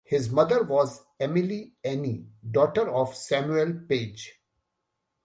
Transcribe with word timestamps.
His 0.03 0.31
mother 0.31 0.63
was 0.63 1.03
Emily 1.19 1.73
Annie, 1.83 2.25
daughter 2.49 2.89
of 2.89 3.13
Samuel 3.15 3.81
Page. 3.87 4.33